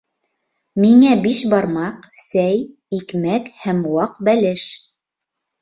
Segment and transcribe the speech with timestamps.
[0.83, 2.63] Миңә бишбармаҡ, сәй,
[3.01, 4.69] икмәк һәм ваҡ бәлеш